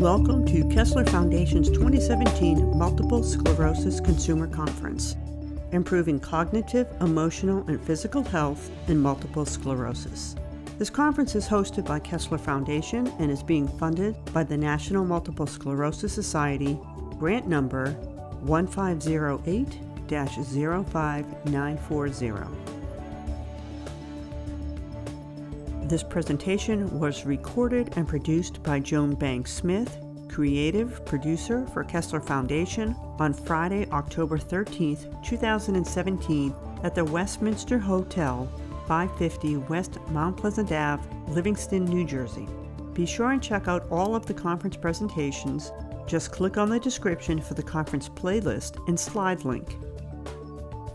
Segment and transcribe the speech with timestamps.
[0.00, 5.14] Welcome to Kessler Foundation's 2017 Multiple Sclerosis Consumer Conference,
[5.72, 10.36] Improving Cognitive, Emotional, and Physical Health in Multiple Sclerosis.
[10.78, 15.46] This conference is hosted by Kessler Foundation and is being funded by the National Multiple
[15.46, 16.80] Sclerosis Society,
[17.18, 17.90] grant number
[18.40, 19.78] 1508
[20.08, 22.69] 05940.
[25.90, 29.98] This presentation was recorded and produced by Joan Banks Smith,
[30.28, 38.48] creative producer for Kessler Foundation, on Friday, October 13th, 2017, at the Westminster Hotel,
[38.86, 42.46] 550 West Mount Pleasant Ave, Livingston, New Jersey.
[42.94, 45.72] Be sure and check out all of the conference presentations.
[46.06, 49.74] Just click on the description for the conference playlist and slide link.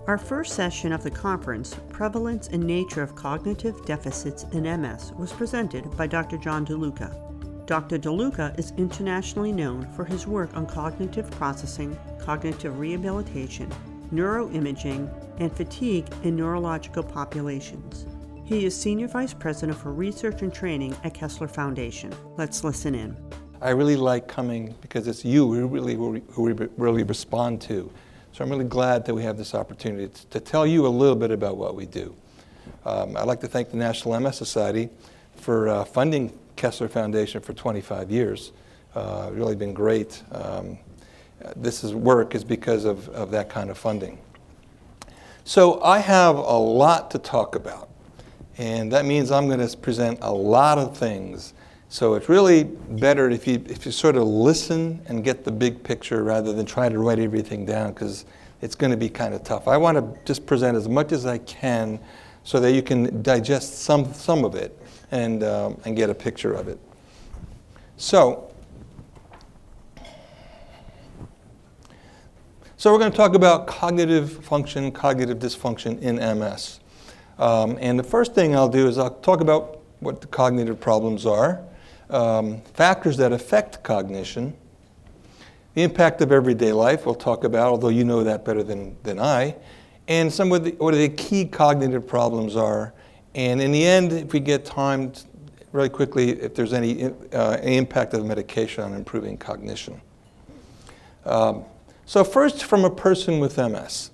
[0.08, 5.34] Our first session of the conference, Prevalence and Nature of Cognitive Deficits in MS, was
[5.34, 6.38] presented by Dr.
[6.38, 7.66] John DeLuca.
[7.66, 7.98] Dr.
[7.98, 13.68] DeLuca is internationally known for his work on cognitive processing, cognitive rehabilitation,
[14.14, 18.06] neuroimaging, and fatigue in neurological populations.
[18.44, 22.14] He is Senior Vice President for Research and Training at Kessler Foundation.
[22.38, 23.18] Let's listen in.
[23.60, 27.92] I really like coming because it's you who really, who really respond to.
[28.36, 31.32] So I'm really glad that we have this opportunity to tell you a little bit
[31.32, 32.14] about what we do.
[32.84, 34.90] Um, I'd like to thank the National MS Society
[35.38, 38.52] for uh, funding Kessler Foundation for 25 years.
[38.94, 40.22] Uh, really been great.
[40.34, 40.78] Um,
[41.56, 44.20] this is work is because of, of that kind of funding.
[45.46, 47.88] So I have a lot to talk about,
[48.58, 51.54] and that means I'm going to present a lot of things
[51.96, 55.82] so it's really better if you, if you sort of listen and get the big
[55.82, 58.26] picture rather than try to write everything down because
[58.62, 59.66] it's going to be kind of tough.
[59.66, 61.98] I want to just present as much as I can
[62.44, 64.78] so that you can digest some, some of it
[65.12, 66.78] and, um, and get a picture of it.
[67.96, 68.54] So,
[72.76, 76.82] so we're going to talk about cognitive function, cognitive dysfunction in MS.
[77.40, 81.26] Um, and the first thing I'll do is I'll talk about what the cognitive problems
[81.26, 81.64] are
[82.10, 84.56] um, factors that affect cognition,
[85.74, 89.20] the impact of everyday life, we'll talk about, although you know that better than, than
[89.20, 89.56] I,
[90.08, 92.94] and some of the, what the key cognitive problems are.
[93.34, 95.12] And in the end, if we get time,
[95.72, 100.00] really quickly, if there's any, uh, impact of medication on improving cognition.
[101.26, 101.66] Um,
[102.06, 104.12] so, first, from a person with MS.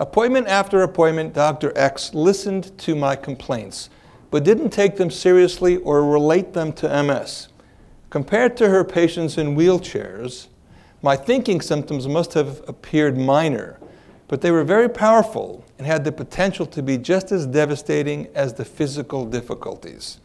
[0.00, 1.72] Appointment after appointment, Dr.
[1.76, 3.88] X listened to my complaints
[4.30, 7.48] but didn't take them seriously or relate them to MS.
[8.10, 10.48] Compared to her patients in wheelchairs,
[11.02, 13.78] my thinking symptoms must have appeared minor,
[14.28, 18.54] but they were very powerful and had the potential to be just as devastating as
[18.54, 20.18] the physical difficulties.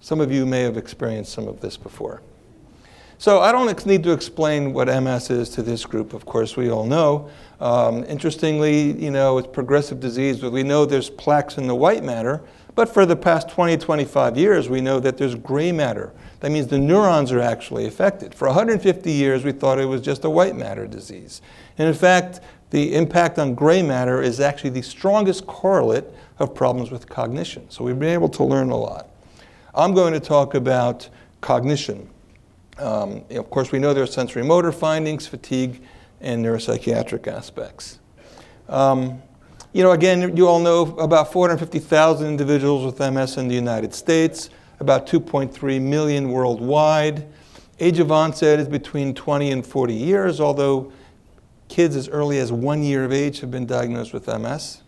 [0.00, 2.20] Some of you may have experienced some of this before.
[3.20, 6.14] So I don't need to explain what MS is to this group.
[6.14, 7.28] Of course, we all know.
[7.60, 12.04] Um, interestingly, you know, it's progressive disease, but we know there's plaques in the white
[12.04, 12.40] matter,
[12.78, 16.12] but for the past 20, 25 years, we know that there's gray matter.
[16.38, 18.32] That means the neurons are actually affected.
[18.32, 21.42] For 150 years, we thought it was just a white matter disease.
[21.76, 22.38] And in fact,
[22.70, 26.04] the impact on gray matter is actually the strongest correlate
[26.38, 27.68] of problems with cognition.
[27.68, 29.08] So we've been able to learn a lot.
[29.74, 31.08] I'm going to talk about
[31.40, 32.08] cognition.
[32.78, 35.82] Um, of course, we know there are sensory motor findings, fatigue,
[36.20, 37.98] and neuropsychiatric aspects.
[38.68, 39.20] Um,
[39.78, 44.50] you know, again, you all know about 450,000 individuals with MS in the United States,
[44.80, 47.28] about 2.3 million worldwide.
[47.78, 50.92] Age of onset is between 20 and 40 years, although
[51.68, 54.82] kids as early as one year of age have been diagnosed with MS.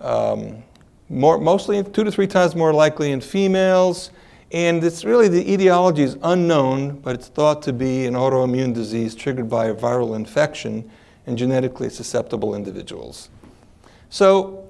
[0.00, 0.62] Um,
[1.08, 4.12] more, mostly two to three times more likely in females.
[4.52, 9.16] And it's really the etiology is unknown, but it's thought to be an autoimmune disease
[9.16, 10.88] triggered by a viral infection
[11.26, 13.30] in genetically susceptible individuals.
[14.14, 14.68] So,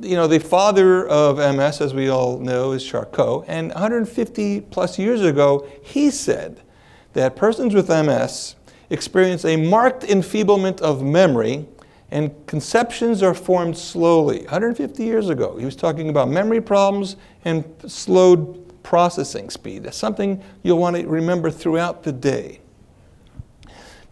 [0.00, 3.44] you know, the father of MS, as we all know, is Charcot.
[3.48, 6.60] And 150 plus years ago, he said
[7.14, 8.54] that persons with MS
[8.90, 11.66] experience a marked enfeeblement of memory
[12.12, 14.42] and conceptions are formed slowly.
[14.42, 19.82] 150 years ago, he was talking about memory problems and slowed processing speed.
[19.82, 22.60] That's something you'll want to remember throughout the day.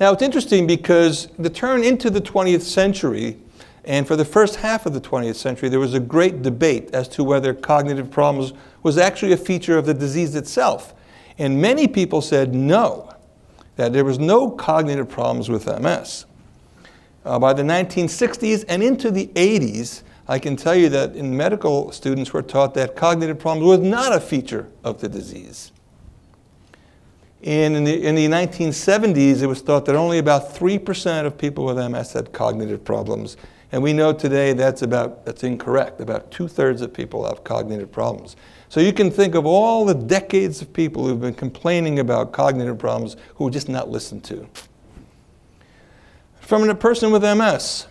[0.00, 3.38] Now, it's interesting because the turn into the 20th century
[3.84, 7.08] and for the first half of the 20th century, there was a great debate as
[7.08, 8.52] to whether cognitive problems
[8.82, 10.94] was actually a feature of the disease itself.
[11.38, 13.12] And many people said no,
[13.76, 16.26] that there was no cognitive problems with MS.
[17.24, 21.90] Uh, by the 1960s and into the 80s, I can tell you that in medical
[21.90, 25.72] students were taught that cognitive problems was not a feature of the disease.
[27.42, 31.64] And in the, in the 1970s, it was thought that only about 3% of people
[31.64, 33.36] with MS had cognitive problems.
[33.72, 36.00] And we know today that's about that's incorrect.
[36.00, 38.36] About two-thirds of people have cognitive problems.
[38.68, 42.78] So you can think of all the decades of people who've been complaining about cognitive
[42.78, 44.48] problems who were just not listened to.
[46.40, 47.86] From a person with MS,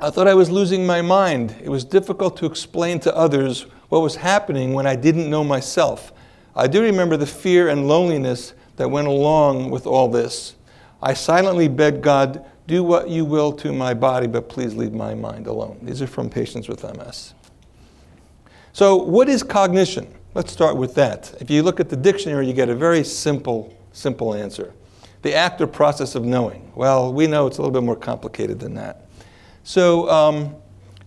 [0.00, 1.54] I thought I was losing my mind.
[1.62, 6.12] It was difficult to explain to others what was happening when I didn't know myself.
[6.56, 10.56] I do remember the fear and loneliness that went along with all this.
[11.00, 15.14] I silently begged God, do what you will to my body, but please leave my
[15.14, 15.78] mind alone.
[15.82, 17.34] These are from patients with MS.
[18.72, 20.12] So, what is cognition?
[20.34, 21.34] Let's start with that.
[21.40, 24.72] If you look at the dictionary, you get a very simple, simple answer.
[25.20, 26.72] The act or process of knowing.
[26.74, 29.06] Well, we know it's a little bit more complicated than that.
[29.64, 30.56] So, um,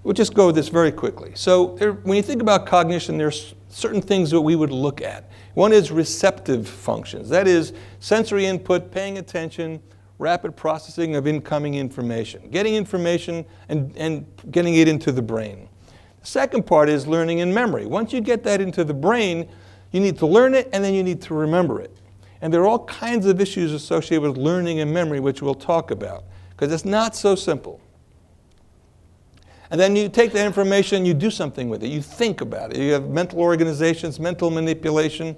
[0.04, 1.32] we'll just go this very quickly.
[1.36, 5.30] So, there, when you think about cognition, there's certain things that we would look at.
[5.56, 9.82] One is receptive functions, that is, sensory input, paying attention,
[10.18, 15.68] rapid processing of incoming information, getting information and, and getting it into the brain.
[16.22, 17.86] The second part is learning and memory.
[17.86, 19.48] Once you get that into the brain,
[19.92, 21.96] you need to learn it and then you need to remember it.
[22.42, 25.92] And there are all kinds of issues associated with learning and memory, which we'll talk
[25.92, 27.82] about, because it's not so simple.
[29.72, 32.78] And then you take that information, you do something with it, you think about it.
[32.78, 35.36] You have mental organizations, mental manipulation,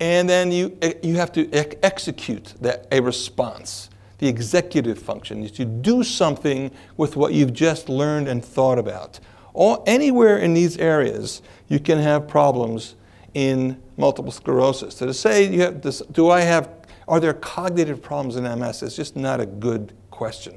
[0.00, 3.90] and then you, eh, you have to ex- execute that, a response.
[4.24, 9.20] The executive function is to do something with what you've just learned and thought about.
[9.52, 12.94] All, anywhere in these areas, you can have problems
[13.34, 14.96] in multiple sclerosis.
[14.96, 16.70] So to say, you have this, do I have,
[17.06, 18.82] are there cognitive problems in MS?
[18.82, 20.56] It's just not a good question.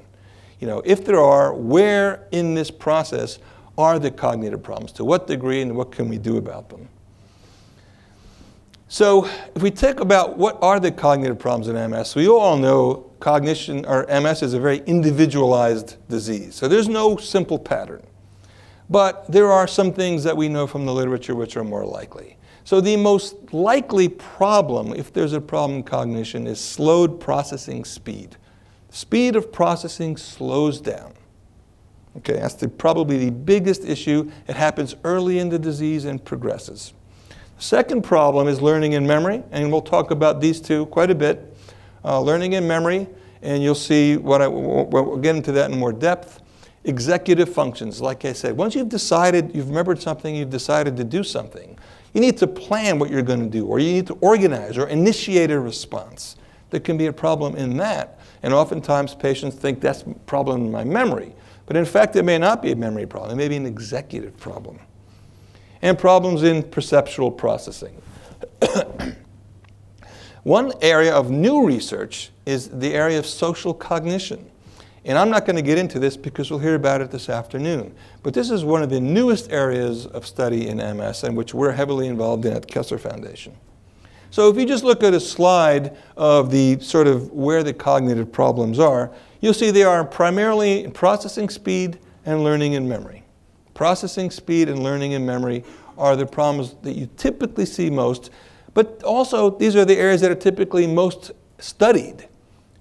[0.62, 3.38] You know, if there are, where in this process
[3.78, 4.94] are the cognitive problems?
[4.94, 6.88] To what degree and what can we do about them?
[8.88, 13.07] So, if we think about what are the cognitive problems in MS, we all know
[13.20, 16.56] cognition or MS is a very individualized disease.
[16.56, 18.06] So, there's no simple pattern.
[18.90, 22.38] But there are some things that we know from the literature which are more likely.
[22.64, 28.38] So, the most likely problem, if there's a problem in cognition, is slowed processing speed
[28.90, 31.14] speed of processing slows down.
[32.18, 34.32] Okay, that's the, probably the biggest issue.
[34.48, 36.94] It happens early in the disease and progresses.
[37.30, 41.16] The second problem is learning and memory, and we'll talk about these two quite a
[41.16, 41.47] bit.
[42.08, 43.06] Uh, learning and memory,
[43.42, 46.42] and you'll see what I, we'll get into that in more depth.
[46.86, 51.22] Executive functions, like I said, once you've decided, you've remembered something, you've decided to do
[51.22, 51.78] something,
[52.14, 54.88] you need to plan what you're going to do, or you need to organize or
[54.88, 56.38] initiate a response.
[56.70, 58.22] There can be a problem in that.
[58.42, 61.36] And oftentimes patients think that's a problem in my memory.
[61.66, 64.38] But in fact, it may not be a memory problem, it may be an executive
[64.38, 64.80] problem.
[65.82, 68.02] And problems in perceptual processing.
[70.44, 74.50] One area of new research is the area of social cognition.
[75.06, 77.96] And I'm not going to get into this because we'll hear about it this afternoon.
[78.24, 81.72] But this is one of the newest areas of study in MS and which we're
[81.72, 83.56] heavily involved in at Kessler Foundation.
[84.32, 88.32] So if you just look at a slide of the sort of where the cognitive
[88.32, 93.24] problems are, you'll see they are primarily in processing speed and learning and memory.
[93.74, 95.64] Processing speed and learning and memory
[95.98, 98.30] are the problems that you typically see most,
[98.78, 102.28] but also these are the areas that are typically most studied.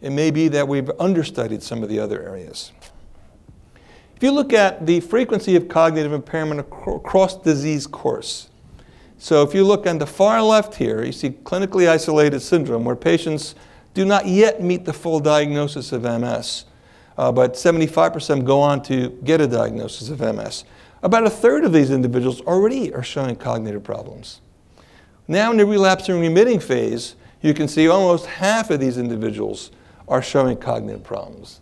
[0.02, 2.70] It may be that we've understudied some of the other areas.
[4.14, 8.50] If you look at the frequency of cognitive impairment across disease course,
[9.16, 12.94] so if you look on the far left here, you see clinically isolated syndrome where
[12.94, 13.54] patients
[13.94, 16.66] do not yet meet the full diagnosis of MS,
[17.16, 20.64] uh, but 75% go on to get a diagnosis of MS.
[21.02, 24.42] About a third of these individuals already are showing cognitive problems.
[25.28, 29.70] Now in the relapsing remitting phase, you can see almost half of these individuals
[30.08, 31.60] are showing cognitive problems.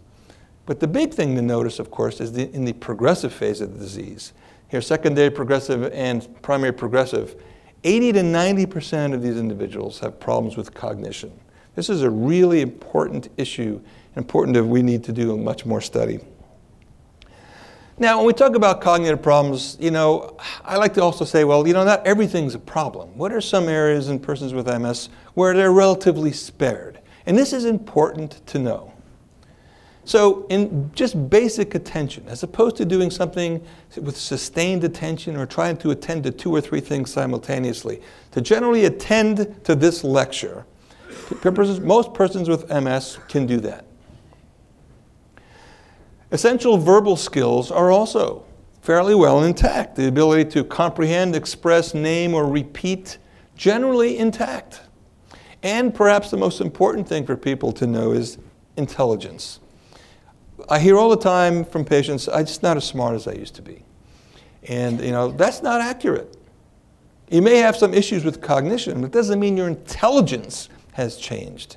[0.66, 3.75] But the big thing to notice, of course, is the, in the progressive phase of
[3.75, 4.33] the disease.
[4.68, 7.40] Here, secondary progressive and primary progressive,
[7.85, 11.33] 80 to 90% of these individuals have problems with cognition.
[11.75, 13.80] This is a really important issue,
[14.16, 16.21] important that we need to do much more study.
[17.96, 21.66] Now, when we talk about cognitive problems, you know, I like to also say, well,
[21.66, 23.16] you know, not everything's a problem.
[23.16, 26.98] What are some areas in persons with MS where they're relatively spared?
[27.26, 28.92] And this is important to know.
[30.06, 33.64] So, in just basic attention, as opposed to doing something
[33.96, 38.84] with sustained attention or trying to attend to two or three things simultaneously, to generally
[38.84, 40.66] attend to this lecture,
[41.80, 43.86] most persons with MS can do that.
[46.34, 48.44] Essential verbal skills are also
[48.82, 49.94] fairly well intact.
[49.94, 53.18] The ability to comprehend, express, name, or repeat,
[53.56, 54.80] generally intact.
[55.62, 58.38] And perhaps the most important thing for people to know is
[58.76, 59.60] intelligence.
[60.68, 63.54] I hear all the time from patients, I'm just not as smart as I used
[63.54, 63.84] to be.
[64.64, 66.36] And you know, that's not accurate.
[67.30, 71.76] You may have some issues with cognition, but it doesn't mean your intelligence has changed.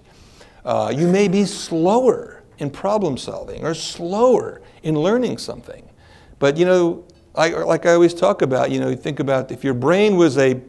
[0.66, 5.90] Uh, you may be slower in problem solving or slower in learning something.
[6.40, 9.76] But you know, I, like I always talk about, you know, think about if your
[9.76, 10.60] brain was a,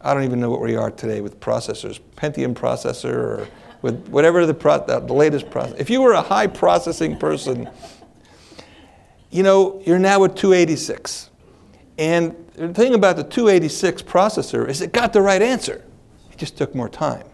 [0.00, 3.48] I don't even know what we are today with processors, Pentium processor or
[3.82, 5.78] with whatever the, pro, the latest process.
[5.78, 7.70] If you were a high processing person,
[9.30, 11.30] you know, you're now at 286.
[11.98, 15.84] And the thing about the 286 processor is it got the right answer.
[16.32, 17.24] It just took more time.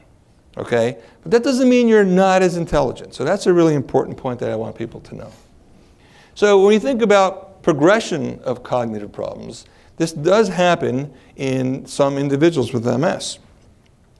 [0.56, 0.98] Okay?
[1.22, 3.14] But that doesn't mean you're not as intelligent.
[3.14, 5.32] So that's a really important point that I want people to know.
[6.34, 9.66] So when you think about progression of cognitive problems,
[9.96, 13.38] this does happen in some individuals with MS.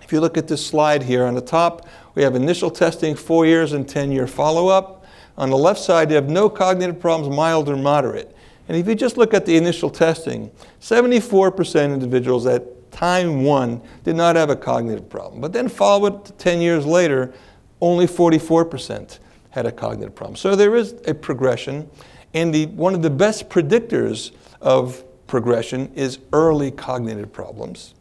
[0.03, 3.47] If you look at this slide here on the top, we have initial testing, four
[3.47, 5.07] years and 10 year follow up.
[5.39, 8.37] On the left side, you have no cognitive problems, mild or moderate.
[8.69, 12.63] And if you just look at the initial testing, 74% individuals at
[12.93, 15.41] time one did not have a cognitive problem.
[15.41, 17.33] But then follow it 10 years later,
[17.81, 19.19] only 44%
[19.51, 20.37] had a cognitive problem.
[20.37, 21.91] So there is a progression.
[22.35, 27.95] And the, one of the best predictors of progression is early cognitive problems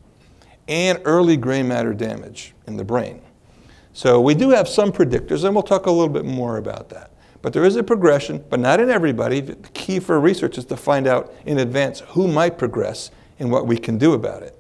[0.68, 3.22] and early gray matter damage in the brain.
[3.94, 7.12] So we do have some predictors, and we'll talk a little bit more about that.
[7.42, 9.42] But there is a progression, but not in everybody.
[9.42, 13.68] The key for research is to find out in advance who might progress and what
[13.68, 14.58] we can do about it.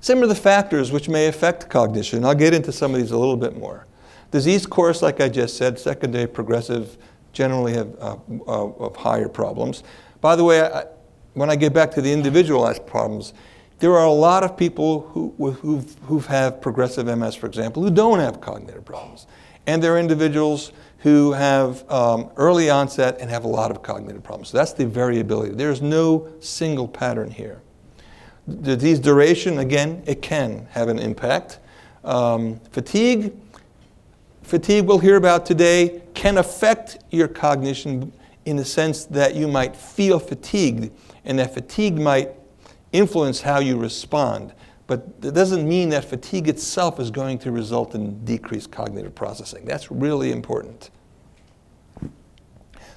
[0.00, 3.18] Some of the factors which may affect cognition, I'll get into some of these a
[3.18, 3.86] little bit more.
[4.30, 6.96] Disease course, like I just said, secondary progressive
[7.32, 8.16] generally have uh,
[8.46, 9.82] uh, of higher problems.
[10.20, 10.84] By the way, I,
[11.34, 13.34] when I get back to the individualized problems,
[13.78, 17.90] there are a lot of people who who've, who've have progressive MS, for example, who
[17.90, 19.26] don't have cognitive problems.
[19.66, 24.22] And there are individuals who have um, early onset and have a lot of cognitive
[24.22, 24.48] problems.
[24.48, 25.54] So that's the variability.
[25.54, 27.62] There's no single pattern here.
[28.62, 31.58] Disease duration, again, it can have an impact.
[32.04, 33.32] Um, fatigue,
[34.42, 38.12] fatigue we'll hear about today, can affect your cognition
[38.44, 40.90] in the sense that you might feel fatigued,
[41.24, 42.30] and that fatigue might
[42.92, 44.52] influence how you respond.
[44.86, 49.64] But it doesn't mean that fatigue itself is going to result in decreased cognitive processing.
[49.64, 50.90] That's really important.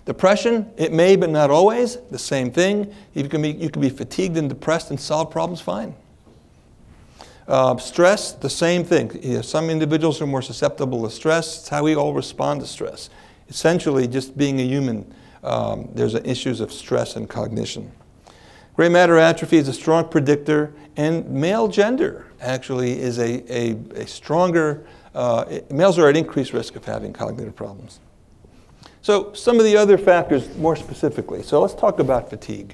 [0.06, 1.98] Depression, it may, but not always.
[2.12, 2.94] The same thing.
[3.14, 5.96] You can be, you can be fatigued and depressed and solve problems fine.
[7.48, 9.12] Uh, stress, the same thing.
[9.22, 11.60] You know, some individuals are more susceptible to stress.
[11.60, 13.10] It's how we all respond to stress.
[13.50, 17.92] Essentially, just being a human, um, there's issues of stress and cognition.
[18.76, 24.08] Gray matter atrophy is a strong predictor, and male gender actually is a, a, a
[24.08, 28.00] stronger, uh, males are at increased risk of having cognitive problems.
[29.04, 31.44] So, some of the other factors more specifically.
[31.44, 32.74] So, let's talk about fatigue.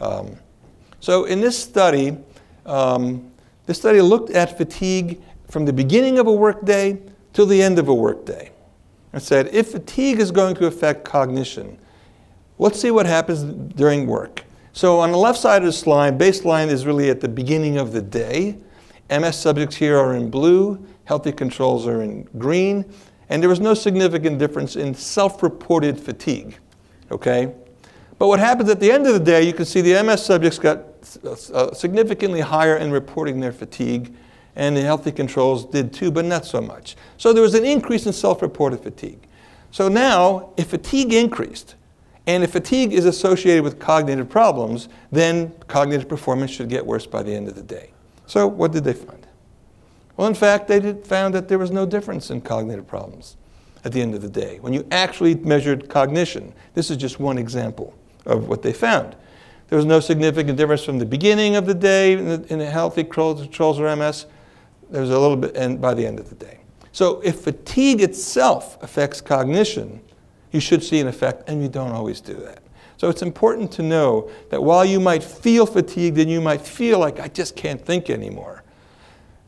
[0.00, 0.36] Um,
[1.00, 2.16] so, in this study,
[2.66, 3.32] um,
[3.66, 7.00] this study looked at fatigue from the beginning of a workday
[7.32, 8.50] till the end of a workday.
[9.12, 11.78] and said if fatigue is going to affect cognition,
[12.58, 13.42] let's see what happens
[13.74, 14.44] during work.
[14.72, 17.92] So on the left side of the slide, baseline is really at the beginning of
[17.92, 18.56] the day.
[19.10, 22.90] MS subjects here are in blue, healthy controls are in green,
[23.32, 26.58] and there was no significant difference in self-reported fatigue.
[27.10, 27.50] Okay?
[28.18, 30.58] But what happens at the end of the day, you can see the MS subjects
[30.58, 30.84] got
[31.24, 34.14] uh, significantly higher in reporting their fatigue,
[34.54, 36.94] and the healthy controls did too, but not so much.
[37.16, 39.26] So there was an increase in self-reported fatigue.
[39.70, 41.74] So now, if fatigue increased,
[42.26, 47.22] and if fatigue is associated with cognitive problems, then cognitive performance should get worse by
[47.22, 47.92] the end of the day.
[48.26, 49.21] So, what did they find?
[50.16, 53.36] Well, in fact, they found that there was no difference in cognitive problems
[53.84, 54.58] at the end of the day.
[54.60, 57.94] When you actually measured cognition, this is just one example
[58.26, 59.16] of what they found.
[59.68, 62.70] There was no significant difference from the beginning of the day in, the, in a
[62.70, 64.26] healthy controls or MS.
[64.90, 66.58] There was a little bit and by the end of the day.
[66.92, 70.02] So, if fatigue itself affects cognition,
[70.50, 72.62] you should see an effect, and you don't always do that.
[72.98, 77.00] So it's important to know that while you might feel fatigued and you might feel
[77.00, 78.61] like, I just can't think anymore,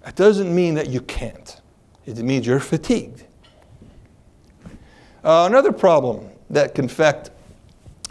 [0.05, 1.61] that doesn't mean that you can't.
[2.05, 3.25] It means you're fatigued.
[5.25, 7.31] Uh, another problem that can affect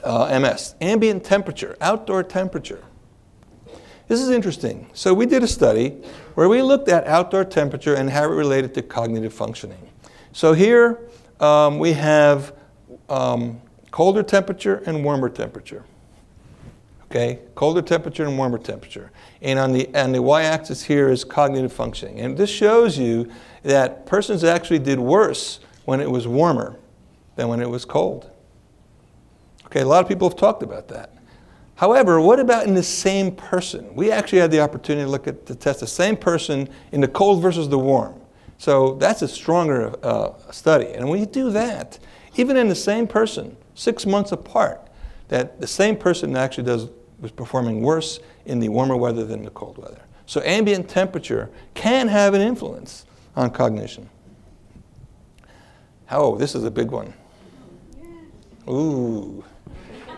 [0.04, 2.84] uh, MS ambient temperature, outdoor temperature.
[4.08, 4.90] This is interesting.
[4.94, 5.90] So, we did a study
[6.34, 9.90] where we looked at outdoor temperature and how it related to cognitive functioning.
[10.34, 11.00] So, here
[11.40, 12.56] um, we have
[13.08, 15.86] um, colder temperature and warmer temperature.
[17.14, 19.12] Okay, colder temperature and warmer temperature.
[19.40, 22.20] And on the, on the y-axis here is cognitive functioning.
[22.20, 26.80] And this shows you that persons actually did worse when it was warmer
[27.36, 28.32] than when it was cold.
[29.68, 31.14] Okay, a lot of people have talked about that.
[31.76, 33.94] However, what about in the same person?
[33.94, 37.08] We actually had the opportunity to look at to test the same person in the
[37.08, 38.20] cold versus the warm.
[38.58, 40.88] So that's a stronger uh, study.
[40.88, 42.00] And when you do that,
[42.38, 44.90] even in the same person, six months apart,
[45.28, 46.90] that the same person actually does
[47.24, 50.02] was performing worse in the warmer weather than the cold weather.
[50.28, 54.10] So ambient temperature can have an influence on cognition.
[56.12, 57.14] Oh, this is a big one.
[58.70, 59.44] Ooh,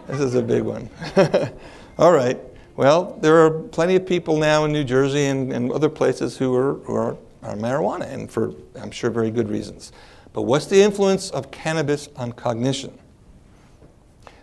[0.08, 0.90] this is a big one.
[1.98, 2.40] All right.
[2.76, 6.54] Well, there are plenty of people now in New Jersey and, and other places who
[6.56, 9.94] are, who are on marijuana, and for, I'm sure, very good reasons.
[10.34, 12.98] But what's the influence of cannabis on cognition?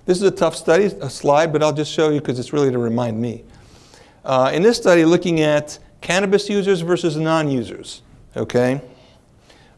[0.05, 2.73] This is a tough study, a slide, but I'll just show you because it's really
[2.73, 3.45] to remind me.
[4.25, 8.03] Uh, in this study, looking at cannabis users versus non users,
[8.37, 8.81] okay?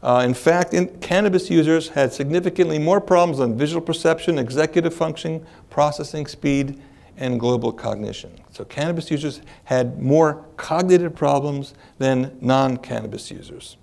[0.01, 5.45] Uh, in fact, in, cannabis users had significantly more problems on visual perception, executive functioning,
[5.69, 6.81] processing speed,
[7.17, 8.31] and global cognition.
[8.51, 13.77] So, cannabis users had more cognitive problems than non cannabis users.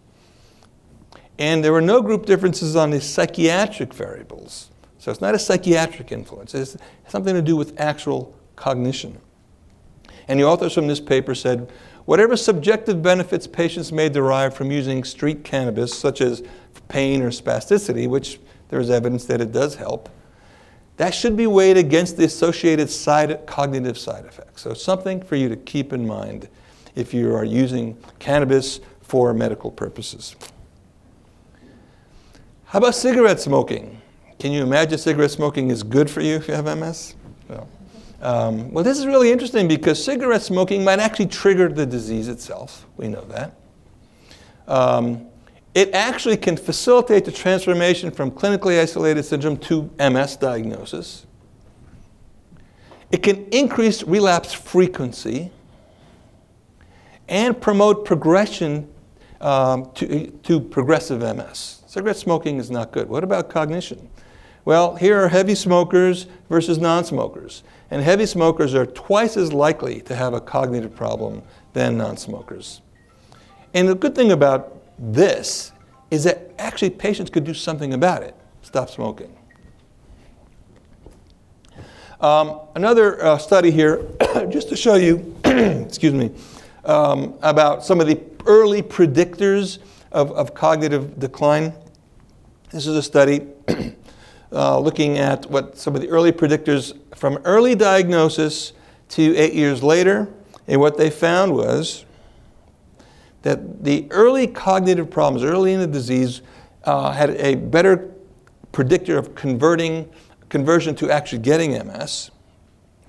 [1.39, 4.72] And there were no group differences on the psychiatric variables.
[5.02, 6.76] So it's not a psychiatric influence, it's
[7.09, 9.21] something to do with actual cognition.
[10.28, 11.73] And the authors from this paper said
[12.04, 16.44] whatever subjective benefits patients may derive from using street cannabis, such as
[16.87, 20.09] pain or spasticity, which there is evidence that it does help,
[20.99, 24.62] that should be weighed against the associated side, cognitive side effects.
[24.62, 26.49] So, something for you to keep in mind
[26.94, 30.37] if you are using cannabis for medical purposes.
[32.66, 34.01] How about cigarette smoking?
[34.43, 37.15] Can you imagine cigarette smoking is good for you if you have MS?
[37.49, 37.69] No.
[38.21, 42.85] Um, well, this is really interesting because cigarette smoking might actually trigger the disease itself.
[42.97, 43.55] We know that.
[44.67, 45.29] Um,
[45.77, 51.25] it actually can facilitate the transformation from clinically isolated syndrome to MS diagnosis.
[53.13, 55.52] It can increase relapse frequency
[57.28, 58.93] and promote progression
[59.41, 61.83] um, to, to progressive MS.
[61.87, 63.09] Cigarette smoking is not good.
[63.09, 64.09] What about cognition?
[64.65, 67.63] Well, here are heavy smokers versus non smokers.
[67.91, 72.81] And heavy smokers are twice as likely to have a cognitive problem than non smokers.
[73.75, 75.73] And the good thing about this
[76.11, 79.37] is that actually patients could do something about it stop smoking.
[82.21, 84.07] Um, another uh, study here,
[84.49, 86.31] just to show you, excuse me,
[86.85, 89.79] um, about some of the early predictors
[90.13, 91.75] of, of cognitive decline.
[92.71, 93.49] This is a study
[94.52, 98.73] uh, looking at what some of the early predictors from early diagnosis
[99.08, 100.28] to eight years later.
[100.69, 102.04] And what they found was
[103.43, 106.43] that the early cognitive problems, early in the disease,
[106.84, 108.10] uh, had a better
[108.71, 110.08] predictor of converting
[110.49, 112.30] conversion to actually getting MS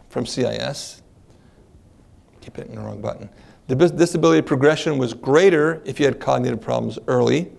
[0.10, 1.02] from CIS.
[2.42, 3.30] Keep hitting the wrong button.
[3.68, 7.52] The disability progression was greater if you had cognitive problems early.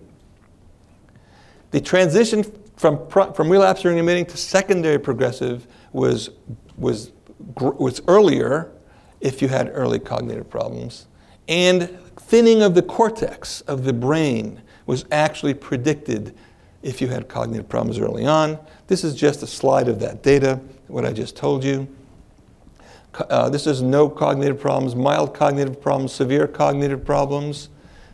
[1.71, 2.43] The transition
[2.75, 6.29] from, from relapsing and remitting to secondary progressive was,
[6.77, 7.11] was,
[7.57, 8.71] was earlier
[9.21, 11.07] if you had early cognitive problems.
[11.47, 16.35] And thinning of the cortex of the brain was actually predicted
[16.83, 18.59] if you had cognitive problems early on.
[18.87, 21.87] This is just a slide of that data, what I just told you.
[23.29, 27.69] Uh, this is no cognitive problems, mild cognitive problems, severe cognitive problems,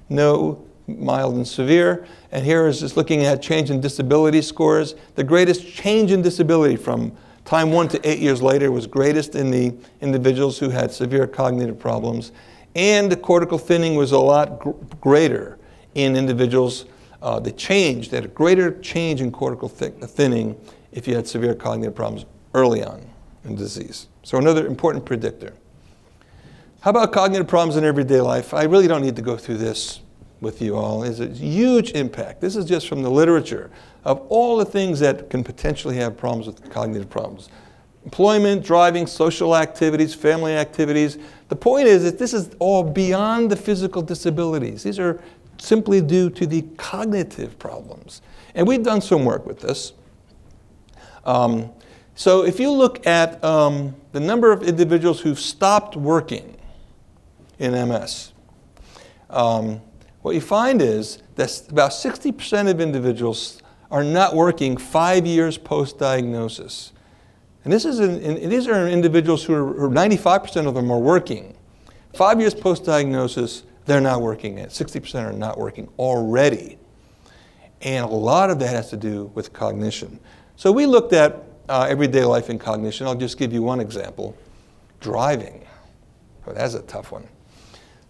[0.09, 0.63] no
[0.99, 2.05] mild and severe.
[2.31, 4.95] And here is just looking at change in disability scores.
[5.15, 9.51] The greatest change in disability from time one to eight years later was greatest in
[9.51, 12.31] the individuals who had severe cognitive problems.
[12.75, 15.57] And the cortical thinning was a lot gr- greater
[15.95, 16.85] in individuals
[17.21, 20.59] uh, that changed, that a greater change in cortical th- thinning
[20.91, 23.01] if you had severe cognitive problems early on
[23.43, 24.07] in disease.
[24.23, 25.53] So, another important predictor.
[26.81, 28.53] How about cognitive problems in everyday life?
[28.53, 30.00] I really don't need to go through this
[30.41, 32.41] with you all is a huge impact.
[32.41, 33.69] This is just from the literature
[34.03, 37.49] of all the things that can potentially have problems with cognitive problems.
[38.03, 41.19] Employment, driving, social activities, family activities.
[41.49, 44.81] The point is that this is all beyond the physical disabilities.
[44.81, 45.21] These are
[45.59, 48.23] simply due to the cognitive problems.
[48.55, 49.93] And we've done some work with this.
[51.23, 51.71] Um,
[52.15, 56.57] so if you look at um, the number of individuals who've stopped working
[57.59, 58.33] in MS,
[59.29, 59.81] um,
[60.21, 65.97] what you find is that about 60% of individuals are not working five years post
[65.97, 66.93] diagnosis.
[67.63, 67.99] And this is
[68.49, 71.55] these are individuals who are, 95% of them are working.
[72.15, 74.69] Five years post diagnosis, they're not working yet.
[74.69, 76.77] 60% are not working already.
[77.81, 80.19] And a lot of that has to do with cognition.
[80.55, 83.07] So we looked at uh, everyday life and cognition.
[83.07, 84.35] I'll just give you one example
[84.99, 85.65] driving.
[86.45, 87.27] Oh, that's a tough one.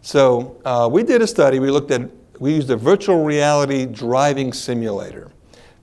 [0.02, 1.60] So uh, we did a study.
[1.60, 2.10] We looked at,
[2.40, 5.32] we used a virtual reality driving simulator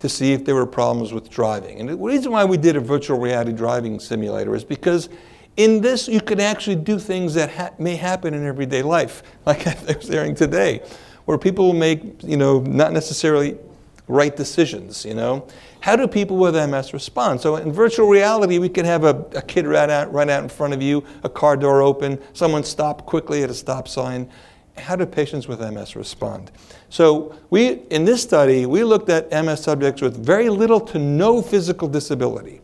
[0.00, 1.80] to see if there were problems with driving.
[1.80, 5.08] And the reason why we did a virtual reality driving simulator is because
[5.56, 9.66] in this you can actually do things that ha- may happen in everyday life, like
[9.66, 10.82] I was hearing today,
[11.24, 13.58] where people make, you know, not necessarily
[14.08, 15.46] right decisions, you know.
[15.80, 17.40] How do people with MS respond?
[17.40, 20.48] So in virtual reality, we can have a, a kid right out, right out in
[20.48, 24.28] front of you, a car door open, someone stop quickly at a stop sign.
[24.76, 26.50] How do patients with MS respond?
[26.88, 31.42] So we, in this study, we looked at MS subjects with very little to no
[31.42, 32.60] physical disability.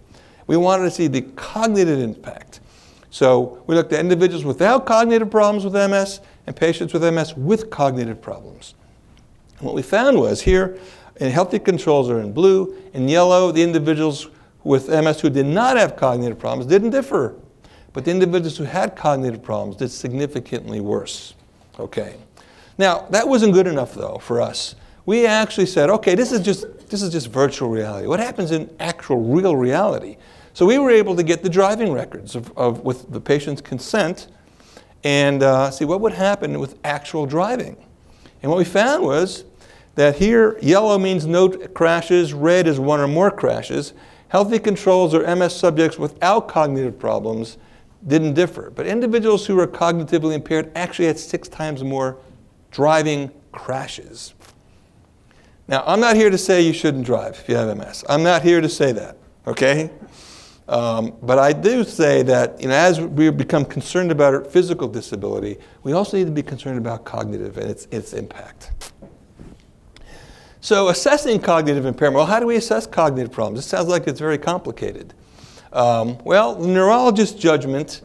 [0.46, 2.60] We wanted to see the cognitive impact.
[3.10, 7.70] So we looked at individuals without cognitive problems with MS and patients with MS with
[7.70, 8.74] cognitive problems.
[9.58, 10.78] And what we found was here,
[11.20, 12.76] and healthy controls are in blue.
[12.92, 14.28] In yellow, the individuals
[14.64, 17.36] with MS who did not have cognitive problems didn't differ.
[17.92, 21.34] But the individuals who had cognitive problems did significantly worse.
[21.78, 22.16] Okay.
[22.76, 24.74] Now, that wasn't good enough though for us.
[25.06, 28.06] We actually said, okay, this is just this is just virtual reality.
[28.06, 30.16] What happens in actual real reality?
[30.54, 34.28] So we were able to get the driving records of, of with the patient's consent
[35.02, 37.76] and uh, see what would happen with actual driving.
[38.42, 39.44] And what we found was
[39.94, 43.92] that here yellow means no crashes, red is one or more crashes.
[44.28, 47.58] Healthy controls or MS subjects without cognitive problems
[48.06, 48.70] didn't differ.
[48.74, 52.18] But individuals who were cognitively impaired actually had six times more
[52.70, 54.34] driving crashes.
[55.68, 58.04] Now, I'm not here to say you shouldn't drive if you have MS.
[58.08, 59.90] I'm not here to say that, okay?
[60.68, 65.58] Um, but I do say that you know, as we become concerned about physical disability,
[65.82, 68.72] we also need to be concerned about cognitive and its, its impact.
[70.64, 73.58] So, assessing cognitive impairment, well, how do we assess cognitive problems?
[73.58, 75.12] It sounds like it's very complicated.
[75.74, 78.00] Um, well, the neurologist's judgment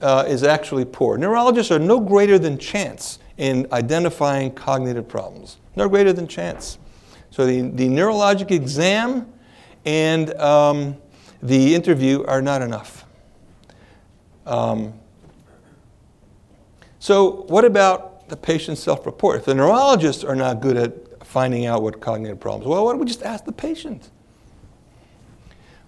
[0.00, 1.18] uh, is actually poor.
[1.18, 6.78] Neurologists are no greater than chance in identifying cognitive problems, no greater than chance.
[7.30, 9.32] So, the, the neurologic exam
[9.84, 10.96] and um,
[11.42, 13.06] the interview are not enough.
[14.46, 14.94] Um,
[17.00, 19.40] so, what about the patient's self report?
[19.40, 21.03] If the neurologists are not good at
[21.34, 22.64] finding out what cognitive problems.
[22.64, 24.08] Well, why don't we just ask the patient?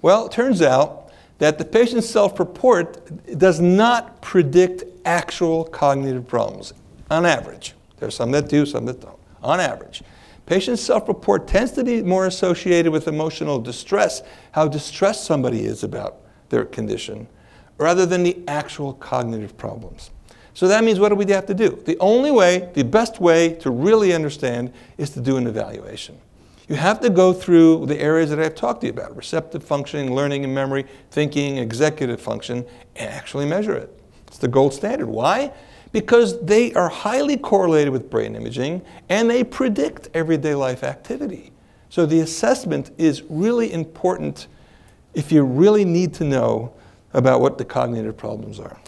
[0.02, 6.72] Well, it turns out that the patient's self report does not predict actual cognitive problems
[7.12, 7.74] on average.
[7.98, 9.20] There are some that do, some that don't.
[9.40, 10.02] On average.
[10.46, 15.84] Patient self report tends to be more associated with emotional distress, how distressed somebody is
[15.84, 17.28] about their condition,
[17.78, 20.10] rather than the actual cognitive problems.
[20.56, 21.82] So that means what do we have to do?
[21.84, 26.18] The only way, the best way to really understand is to do an evaluation.
[26.66, 30.14] You have to go through the areas that I've talked to you about receptive functioning,
[30.14, 32.64] learning and memory, thinking, executive function,
[32.96, 34.00] and actually measure it.
[34.28, 35.08] It's the gold standard.
[35.08, 35.52] Why?
[35.92, 41.52] Because they are highly correlated with brain imaging and they predict everyday life activity.
[41.90, 44.46] So the assessment is really important
[45.12, 46.72] if you really need to know
[47.12, 48.78] about what the cognitive problems are.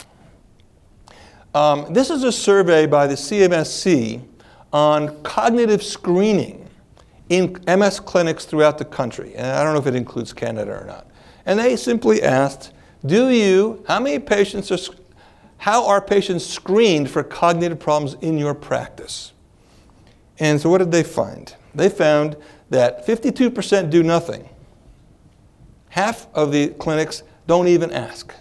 [1.55, 4.23] Um, this is a survey by the CMSC
[4.73, 6.69] on cognitive screening
[7.29, 9.35] in MS clinics throughout the country.
[9.35, 11.11] And I don't know if it includes Canada or not.
[11.47, 12.73] And they simply asked,
[13.05, 14.95] do you, how many patients are,
[15.59, 19.33] how are patients screened for cognitive problems in your practice?
[20.39, 21.55] And so what did they find?
[21.75, 22.37] They found
[22.71, 24.49] that 52% do nothing.
[25.91, 28.35] Half of the clinics don't even ask.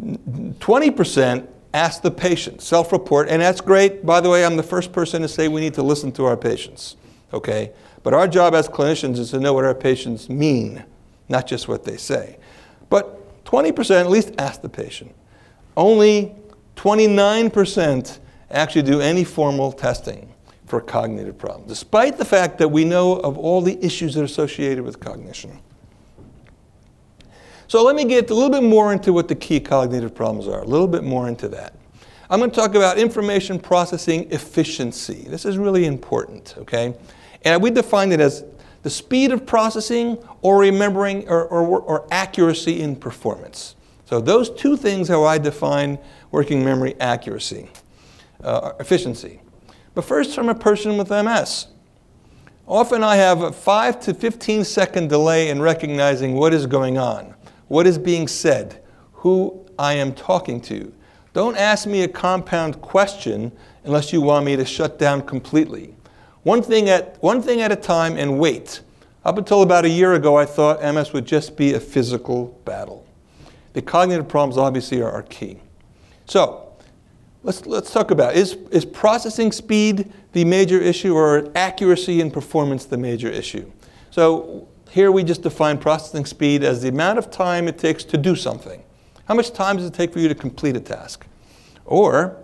[0.00, 4.04] 20% ask the patient, self report, and that's great.
[4.04, 6.36] By the way, I'm the first person to say we need to listen to our
[6.36, 6.96] patients,
[7.32, 7.72] okay?
[8.02, 10.84] But our job as clinicians is to know what our patients mean,
[11.28, 12.38] not just what they say.
[12.88, 15.14] But 20% at least ask the patient.
[15.76, 16.34] Only
[16.76, 18.18] 29%
[18.50, 20.32] actually do any formal testing
[20.66, 24.24] for cognitive problems, despite the fact that we know of all the issues that are
[24.24, 25.58] associated with cognition.
[27.70, 30.60] So let me get a little bit more into what the key cognitive problems are,
[30.60, 31.76] a little bit more into that.
[32.28, 35.24] I'm going to talk about information processing efficiency.
[35.28, 36.96] This is really important, okay?
[37.44, 38.42] And we define it as
[38.82, 43.76] the speed of processing or remembering or, or, or accuracy in performance.
[44.04, 46.00] So those two things how I define
[46.32, 47.70] working memory accuracy,
[48.42, 49.42] uh, efficiency.
[49.94, 51.68] But first from a person with MS.
[52.66, 57.34] Often I have a 5 to 15 second delay in recognizing what is going on,
[57.70, 60.92] what is being said, who I am talking to.
[61.34, 63.52] Don't ask me a compound question
[63.84, 65.94] unless you want me to shut down completely.
[66.42, 68.80] One thing at, one thing at a time and wait.
[69.24, 73.06] Up until about a year ago, I thought MS would just be a physical battle.
[73.74, 75.60] The cognitive problems obviously are, are key.
[76.26, 76.72] So,
[77.44, 82.84] let's, let's talk about is, is processing speed the major issue or accuracy and performance
[82.84, 83.70] the major issue?
[84.10, 88.18] So, here we just define processing speed as the amount of time it takes to
[88.18, 88.82] do something.
[89.26, 91.26] How much time does it take for you to complete a task?
[91.84, 92.36] Or,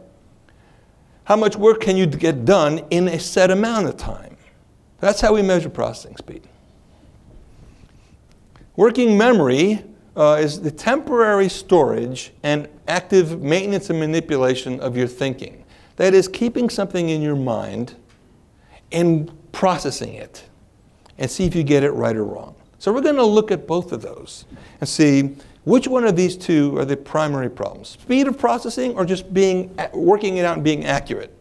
[1.24, 4.36] how much work can you get done in a set amount of time?
[5.00, 6.46] That's how we measure processing speed.
[8.76, 9.82] Working memory
[10.16, 15.64] uh, is the temporary storage and active maintenance and manipulation of your thinking.
[15.96, 17.96] That is, keeping something in your mind
[18.92, 20.44] and processing it
[21.18, 22.54] and see if you get it right or wrong.
[22.78, 24.44] So, we're going to look at both of those
[24.80, 27.88] and see which one of these two are the primary problems?
[27.88, 31.36] Speed of processing or just being working it out and being accurate?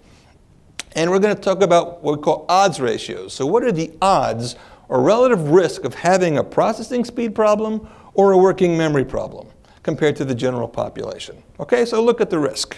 [0.95, 3.33] And we're going to talk about what we call odds ratios.
[3.35, 4.55] So what are the odds
[4.89, 9.47] or relative risk of having a processing speed problem or a working memory problem
[9.83, 11.43] compared to the general population?
[11.59, 12.77] Okay, so look at the risk.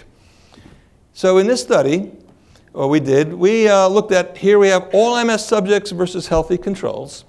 [1.14, 2.12] So in this study,
[2.72, 6.58] what we did, we uh, looked at here we have all MS subjects versus healthy
[6.58, 7.24] controls.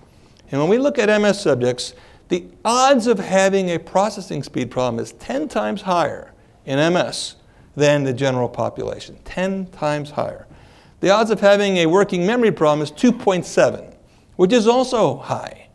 [0.52, 1.94] And when we look at MS subjects,
[2.30, 6.34] the odds of having a processing speed problem is 10 times higher
[6.66, 7.36] in MS
[7.76, 9.18] than the general population.
[9.26, 10.48] 10 times higher.
[11.00, 13.96] The odds of having a working memory problem is 2.7,
[14.36, 15.68] which is also high.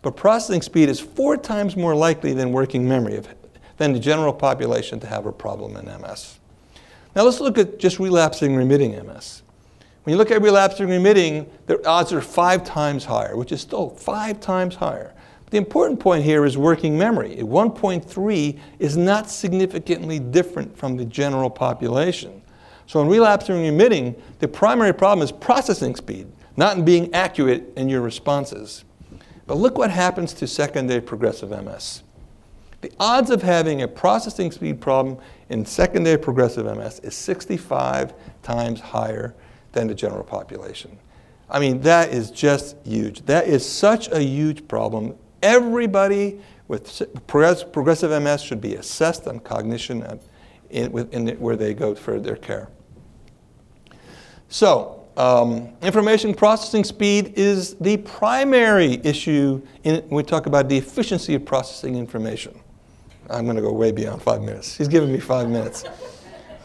[0.00, 3.20] But processing speed is four times more likely than working memory
[3.76, 6.38] than the general population to have a problem in MS.
[7.14, 9.42] Now let's look at just relapsing remitting MS.
[10.04, 13.90] When you look at relapsing remitting, the odds are five times higher, which is still
[13.90, 15.14] five times higher.
[15.50, 17.36] The important point here is working memory.
[17.36, 22.40] 1.3 is not significantly different from the general population.
[22.86, 27.90] So in relapsing remitting, the primary problem is processing speed, not in being accurate in
[27.90, 28.84] your responses.
[29.46, 32.02] But look what happens to secondary progressive MS.
[32.80, 35.18] The odds of having a processing speed problem
[35.52, 39.34] in secondary progressive MS is 65 times higher
[39.72, 40.98] than the general population.
[41.50, 43.26] I mean, that is just huge.
[43.26, 45.14] That is such a huge problem.
[45.42, 50.20] Everybody with progressive MS should be assessed on cognition
[50.70, 52.70] in, in where they go for their care.
[54.48, 60.78] So, um, information processing speed is the primary issue in, when we talk about the
[60.78, 62.58] efficiency of processing information.
[63.30, 64.76] I'm going to go way beyond five minutes.
[64.76, 65.84] He's giving me five minutes.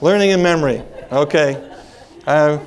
[0.02, 0.82] Learning and memory.
[1.12, 1.72] Okay.
[2.26, 2.60] Uh,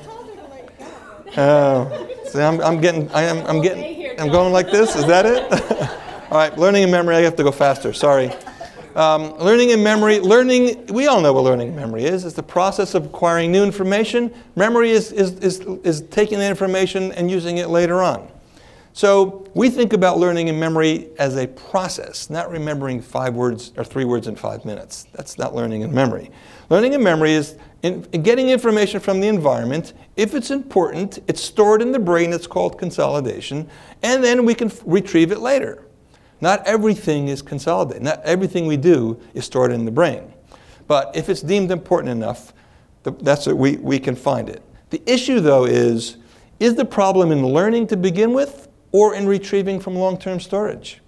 [1.37, 4.96] uh, see, I'm, I'm getting, I am, I'm getting, I'm going like this.
[4.96, 5.90] Is that it?
[6.31, 8.33] All right, learning and memory, I have to go faster, sorry.
[8.94, 12.24] Um, learning and memory, learning, we all know what learning and memory is.
[12.24, 14.33] It's the process of acquiring new information.
[14.57, 18.29] Memory is, is, is, is taking that information and using it later on.
[18.92, 23.85] So we think about learning and memory as a process, not remembering five words or
[23.85, 25.07] three words in five minutes.
[25.12, 26.31] That's not learning and memory.
[26.70, 29.92] Learning and memory is in, getting information from the environment.
[30.16, 33.68] If it's important, it's stored in the brain, it's called consolidation,
[34.03, 35.87] and then we can f- retrieve it later.
[36.40, 38.03] Not everything is consolidated.
[38.03, 40.33] Not everything we do is stored in the brain.
[40.88, 42.53] But if it's deemed important enough,
[43.05, 44.62] that's what we, we can find it.
[44.90, 46.16] The issue, though, is
[46.59, 51.00] is the problem in learning to begin with or in retrieving from long term storage?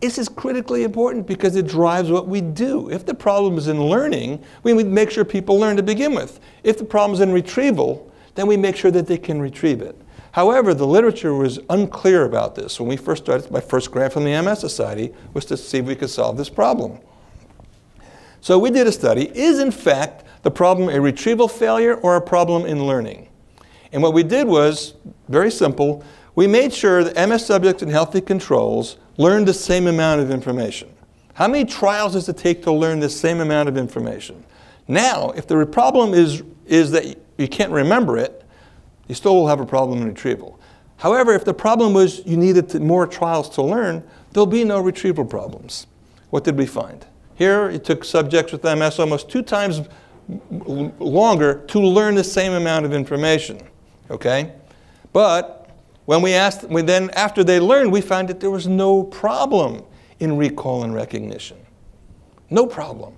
[0.00, 2.90] This is critically important because it drives what we do.
[2.90, 6.40] If the problem is in learning, we make sure people learn to begin with.
[6.62, 9.98] If the problem is in retrieval, then we make sure that they can retrieve it.
[10.32, 12.80] However, the literature was unclear about this.
[12.80, 15.86] When we first started, my first grant from the MS Society was to see if
[15.86, 16.98] we could solve this problem.
[18.40, 19.30] So we did a study.
[19.34, 23.28] Is in fact the problem a retrieval failure or a problem in learning?
[23.92, 24.94] And what we did was
[25.28, 26.04] very simple.
[26.34, 30.90] We made sure that MS subjects and healthy controls learned the same amount of information.
[31.34, 34.44] How many trials does it take to learn the same amount of information?
[34.88, 38.44] Now, if the problem is, is that you can't remember it,
[39.08, 40.58] you still will have a problem in retrieval.
[40.96, 44.80] However, if the problem was you needed to, more trials to learn, there'll be no
[44.80, 45.86] retrieval problems.
[46.30, 47.04] What did we find?
[47.34, 49.82] Here, it took subjects with MS almost two times
[50.98, 53.60] longer to learn the same amount of information.
[54.10, 54.52] Okay?
[55.12, 55.63] But
[56.04, 59.82] when we asked, we then after they learned, we found that there was no problem
[60.20, 61.56] in recall and recognition.
[62.50, 63.14] No problem.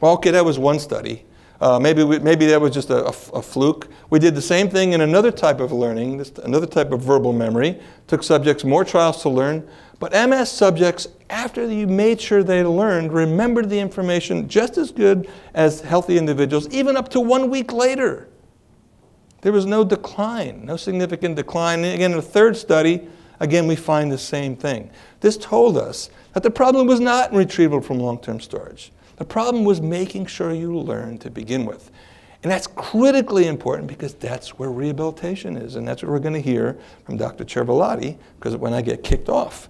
[0.00, 1.24] Well, okay, that was one study.
[1.60, 3.88] Uh, maybe, we, maybe that was just a, a, a, fluke.
[4.08, 7.34] We did the same thing in another type of learning, this, another type of verbal
[7.34, 7.78] memory.
[8.06, 9.68] Took subjects more trials to learn.
[9.98, 15.28] But MS subjects, after you made sure they learned, remembered the information just as good
[15.52, 18.29] as healthy individuals, even up to one week later.
[19.42, 21.84] There was no decline, no significant decline.
[21.84, 23.08] And again, in the third study,
[23.40, 24.90] again, we find the same thing.
[25.20, 28.92] This told us that the problem was not in retrieval from long term storage.
[29.16, 31.90] The problem was making sure you learn to begin with.
[32.42, 35.76] And that's critically important because that's where rehabilitation is.
[35.76, 37.44] And that's what we're going to hear from Dr.
[37.44, 39.68] Chiaravalloti, because when I get kicked off.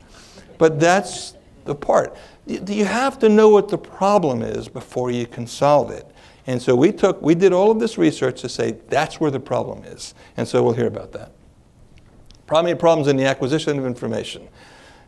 [0.56, 2.16] But that's the part.
[2.46, 6.06] You have to know what the problem is before you can solve it.
[6.50, 9.38] And so we took, we did all of this research to say that's where the
[9.38, 10.14] problem is.
[10.36, 11.30] And so we'll hear about that.
[12.48, 14.48] Primary problems in the acquisition of information.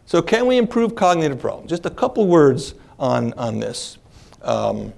[0.07, 1.69] So can we improve cognitive problems?
[1.69, 3.99] Just a couple words on, on this.
[4.43, 4.93] Um,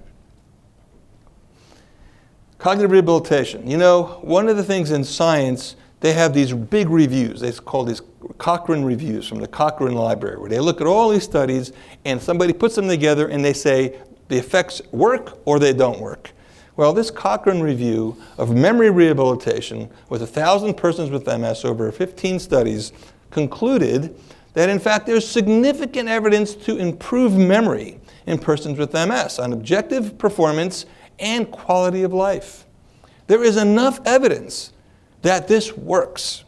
[2.59, 3.66] cognitive rehabilitation.
[3.66, 7.40] You know, one of the things in science, they have these big reviews.
[7.40, 8.02] They call these
[8.37, 11.72] Cochrane reviews from the Cochrane Library, where they look at all these studies
[12.04, 16.34] and somebody puts them together and they say the effects work or they don't work.
[16.76, 22.92] Well, this Cochrane review of memory rehabilitation with 1,000 persons with MS over 15 studies
[23.30, 24.18] concluded
[24.54, 30.18] that in fact there's significant evidence to improve memory in persons with MS on objective
[30.18, 30.87] performance
[31.18, 32.64] and quality of life.
[33.26, 34.72] There is enough evidence
[35.22, 36.44] that this works.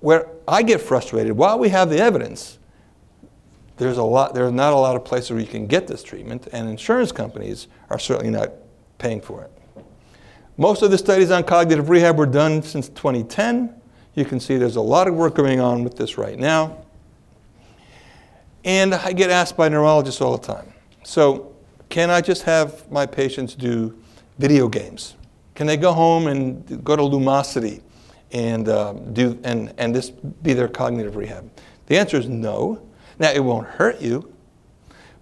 [0.00, 2.58] Where I get frustrated, while we have the evidence,
[3.80, 6.68] there's a lot not a lot of places where you can get this treatment, and
[6.68, 8.52] insurance companies are certainly not
[8.98, 9.84] paying for it.
[10.58, 13.74] Most of the studies on cognitive rehab were done since 2010.
[14.14, 16.84] You can see there's a lot of work going on with this right now.
[18.66, 21.56] And I get asked by neurologists all the time so,
[21.88, 23.98] can I just have my patients do
[24.38, 25.16] video games?
[25.54, 27.80] Can they go home and go to Lumosity
[28.30, 31.50] and, uh, do, and, and this be their cognitive rehab?
[31.86, 32.82] The answer is no.
[33.20, 34.32] Now, it won't hurt you,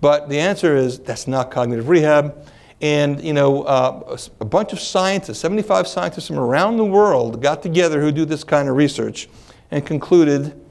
[0.00, 2.46] but the answer is that's not cognitive rehab.
[2.80, 7.60] And you know, uh, a bunch of scientists, 75 scientists from around the world, got
[7.60, 9.28] together who do this kind of research
[9.72, 10.64] and concluded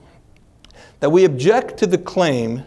[1.02, 2.64] that we object to the claim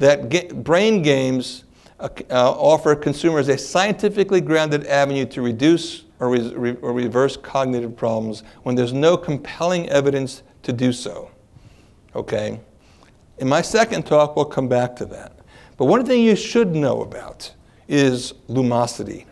[0.00, 1.64] that brain games
[1.98, 7.96] uh, uh, offer consumers a scientifically grounded avenue to reduce or, re- or reverse cognitive
[7.96, 11.30] problems when there's no compelling evidence to do so.
[12.14, 12.60] Okay?
[13.38, 15.32] In my second talk, we'll come back to that.
[15.76, 17.52] But one thing you should know about
[17.88, 19.26] is Lumosity.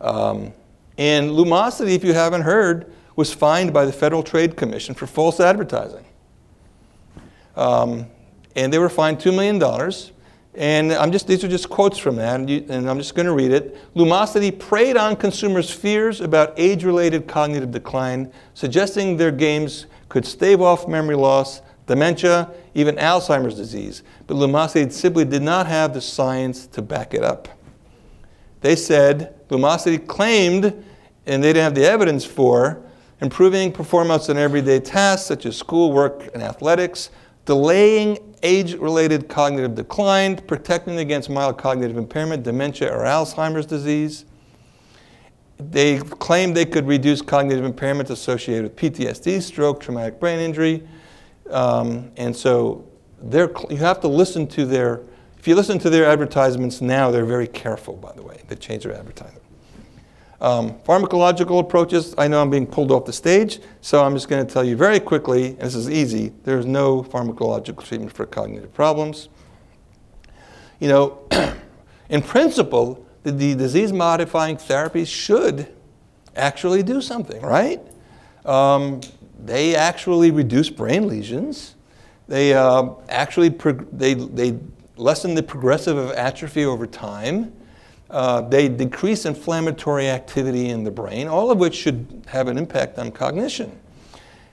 [0.00, 0.52] Um,
[0.98, 5.40] and Lumosity, if you haven't heard, was fined by the Federal Trade Commission for false
[5.40, 6.04] advertising.
[7.56, 8.06] Um,
[8.54, 9.60] and they were fined $2 million.
[10.54, 13.26] And I'm just, these are just quotes from that, and, you, and I'm just going
[13.26, 13.76] to read it.
[13.94, 20.62] Lumosity preyed on consumers' fears about age related cognitive decline, suggesting their games could stave
[20.62, 24.02] off memory loss, dementia, even Alzheimer's disease.
[24.26, 27.48] But Lumosity simply did not have the science to back it up.
[28.60, 30.64] They said Lumosity claimed,
[31.26, 32.82] and they didn't have the evidence for,
[33.20, 37.10] improving performance in everyday tasks such as schoolwork and athletics,
[37.44, 44.24] delaying age related cognitive decline, protecting against mild cognitive impairment, dementia, or Alzheimer's disease.
[45.58, 50.86] They claimed they could reduce cognitive impairment associated with PTSD, stroke, traumatic brain injury.
[51.50, 52.86] Um, and so
[53.32, 55.02] you have to listen to their,
[55.38, 58.42] if you listen to their advertisements now, they're very careful, by the way.
[58.48, 59.40] They change their advertising.
[60.40, 64.46] Um, pharmacological approaches, I know I'm being pulled off the stage, so I'm just going
[64.46, 68.72] to tell you very quickly, and this is easy, there's no pharmacological treatment for cognitive
[68.74, 69.30] problems.
[70.78, 71.28] You know,
[72.10, 75.74] in principle, the, the disease modifying therapies should
[76.36, 77.80] actually do something, right?
[78.44, 79.00] Um,
[79.44, 81.74] they actually reduce brain lesions.
[82.28, 84.58] They uh, actually prog- they, they
[84.96, 87.52] lessen the progressive of atrophy over time.
[88.08, 92.98] Uh, they decrease inflammatory activity in the brain, all of which should have an impact
[92.98, 93.78] on cognition.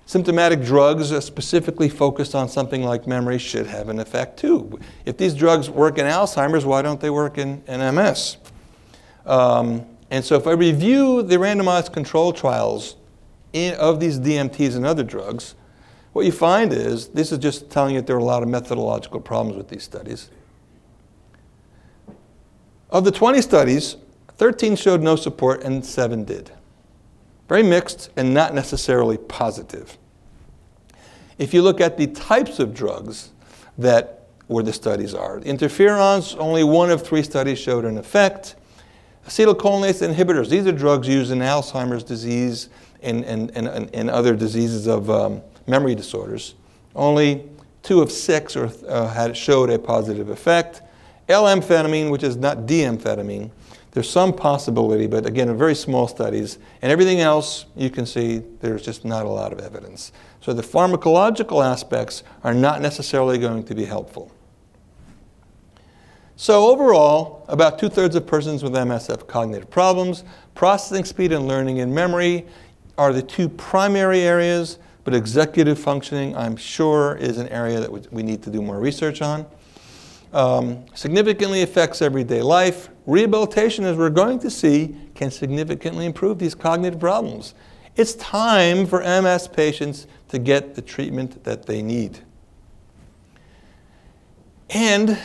[0.06, 4.80] Symptomatic drugs specifically focused on something like memory should have an effect too.
[5.05, 8.38] If these drugs work in Alzheimer's, why don't they work in, in MS?
[9.26, 12.97] Um, and so if I review the randomized control trials
[13.54, 15.56] in, of these DMTs and other drugs,
[16.12, 18.49] what you find is this is just telling you that there are a lot of
[18.49, 20.30] methodological problems with these studies.
[22.89, 23.97] Of the 20 studies,
[24.38, 26.51] 13 showed no support and 7 did.
[27.49, 29.97] Very mixed and not necessarily positive.
[31.38, 33.32] If you look at the types of drugs
[33.78, 38.56] that where the studies are, interferons, only one of three studies showed an effect.
[39.28, 42.70] Acetylcholinesterase inhibitors, these are drugs used in Alzheimer's disease
[43.04, 46.56] and, and, and, and other diseases of um, memory disorders.
[46.95, 47.49] Only
[47.82, 50.82] two of six or, uh, had showed a positive effect.
[51.30, 53.51] L-amphetamine, which is not D-amphetamine,
[53.91, 56.58] there's some possibility, but again, in very small studies.
[56.82, 60.12] And everything else, you can see there's just not a lot of evidence.
[60.41, 64.32] So the pharmacological aspects are not necessarily going to be helpful.
[66.36, 70.24] So overall, about two-thirds of persons with MS have cognitive problems.
[70.56, 72.47] Processing speed and learning and memory
[72.98, 78.24] are the two primary areas, but executive functioning, I'm sure, is an area that we
[78.24, 79.46] need to do more research on.
[80.32, 82.89] Um, significantly affects everyday life.
[83.06, 87.54] Rehabilitation, as we're going to see, can significantly improve these cognitive problems.
[87.96, 92.20] It's time for MS patients to get the treatment that they need.
[94.72, 95.20] And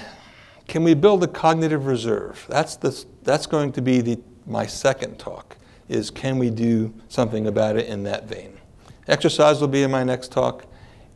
[0.66, 2.44] can we build a cognitive reserve?
[2.48, 5.56] That's, the, that's going to be the, my second talk,
[5.88, 8.58] is can we do something about it in that vein?
[9.06, 10.66] Exercise will be in my next talk,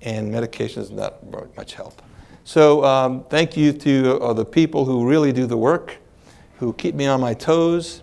[0.00, 1.22] and medication is not
[1.56, 2.02] much help.
[2.44, 5.98] So um, thank you to uh, the people who really do the work,
[6.58, 8.02] who keep me on my toes.